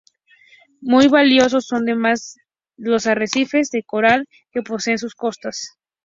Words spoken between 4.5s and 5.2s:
que posee en sus